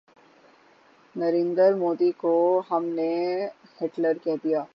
[1.15, 2.61] نریندر مودی کو
[2.71, 3.13] ہم نے
[3.81, 4.63] ہٹلر کہہ دیا۔